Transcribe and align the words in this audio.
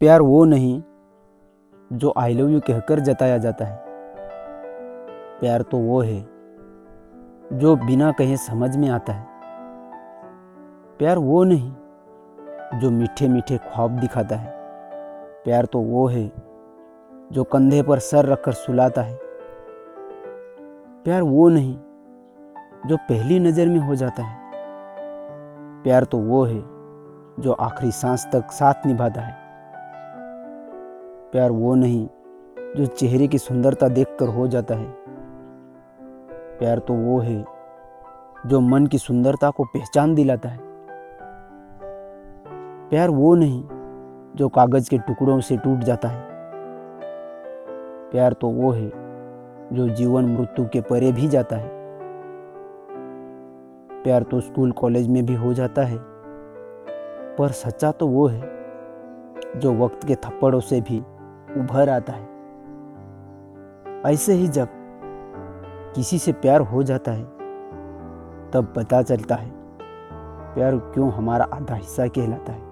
प्यार 0.00 0.22
वो 0.22 0.44
नहीं 0.44 0.80
जो 1.90 2.12
आई 2.16 2.34
लव 2.34 2.48
यू 2.48 2.60
कहकर 2.60 3.00
जताया 3.00 3.38
जाता 3.38 3.64
है। 3.64 3.76
प्यार 5.40 5.62
तो 5.62 5.78
वो 5.78 6.00
है 6.00 6.20
जो 7.52 7.74
बिना 7.76 8.10
कहे 8.12 8.36
समझ 8.36 8.76
में 8.76 8.88
आता 8.88 9.12
है। 9.12 9.26
प्यार 10.98 11.18
वो 11.18 11.42
नहीं 11.44 12.78
जो 12.80 12.90
मीठे 12.90 13.28
मीठे 13.28 13.58
ख्वाब 13.58 13.98
दिखाता 14.00 14.36
है। 14.36 14.52
प्यार 15.44 15.64
तो 15.64 15.80
वो 15.80 16.06
है 16.08 16.24
जो 17.32 17.44
कंधे 17.44 17.82
पर 17.82 17.98
सर 17.98 18.26
रखकर 18.26 18.52
सुलाता 18.52 19.02
है। 19.02 19.18
प्यार 21.04 21.22
वो 21.22 21.48
नहीं 21.48 21.76
जो 22.86 22.96
पहली 23.10 23.38
नज़र 23.40 23.68
में 23.68 23.80
हो 23.80 23.94
जाता 23.94 24.22
है। 24.22 24.38
प्यार 25.84 26.04
तो 26.04 26.18
वो 26.20 26.44
है 26.44 26.62
जो 27.40 27.52
आखिरी 27.60 27.92
सांस 27.92 28.26
तक 28.32 28.50
साथ 28.52 28.86
निभाता 28.86 29.20
है। 29.20 29.39
प्यार 31.32 31.50
वो 31.50 31.74
नहीं, 31.74 32.08
जो 32.76 32.86
चेहरे 32.86 33.26
की 33.26 33.38
सुंदरता 33.38 33.88
देखकर 33.88 34.28
हो 34.28 34.48
जाता 34.48 34.74
है। 34.74 34.94
प्यार 36.58 36.78
तो 36.78 36.94
वो 36.94 37.18
है, 37.18 37.44
जो 38.46 38.60
मन 38.60 38.86
की 38.86 38.98
सुंदरता 38.98 39.50
को 39.50 39.64
पहचान 39.64 40.14
दिलाता 40.14 40.48
है। 40.48 40.58
प्यार 42.88 43.10
वो 43.10 43.34
नहीं, 43.34 43.64
जो 44.36 44.48
कागज़ 44.48 44.90
के 44.90 44.98
टुकड़ों 44.98 45.40
से 45.40 45.56
टूट 45.56 45.78
जाता 45.78 46.08
है। 46.08 46.26
प्यार 48.10 48.32
तो 48.32 48.48
वो 48.48 48.70
है, 48.70 48.92
जो 49.72 49.88
जीवन 49.88 50.24
मृत्यु 50.24 50.66
के 50.66 50.80
परे 50.80 51.12
भी 51.12 51.28
जाता 51.28 51.56
है। 51.56 51.70
प्यार 54.02 54.22
तो 54.22 54.40
स्कूल, 54.40 54.72
कॉलेज 54.72 55.08
में 55.08 55.26
भी 55.26 55.34
हो 55.34 55.52
जाता 55.52 55.82
है, 55.82 55.98
पर 57.36 57.48
सच्चा 57.48 57.90
तो 57.90 58.06
वो 58.06 58.26
है, 58.26 58.60
जो 59.56 59.74
वक्त 59.74 60.06
के 60.06 60.14
थप्पड़ों 60.14 60.60
से 60.60 60.80
भी 60.80 61.02
उभर 61.56 61.88
आता 61.88 62.12
है। 62.12 62.30
ऐसे 64.06 64.32
ही 64.32 64.48
जब 64.48 64.68
किसी 65.94 66.18
से 66.18 66.32
प्यार 66.32 66.60
हो 66.60 66.82
जाता 66.82 67.12
है, 67.12 67.24
तब 68.50 68.72
पता 68.76 69.02
चलता 69.02 69.34
है, 69.34 69.50
प्यार 70.54 70.76
क्यों 70.76 71.12
हमारा 71.12 71.44
आधा 71.44 71.74
हिस्सा 71.74 72.06
कहलाता 72.06 72.52
है। 72.52 72.69